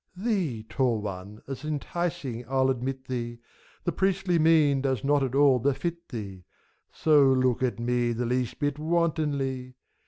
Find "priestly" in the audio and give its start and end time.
3.91-4.39